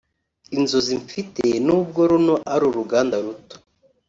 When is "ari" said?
2.53-2.63